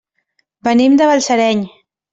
Venim 0.69 0.97
de 1.03 1.11
Balsareny. 1.13 1.65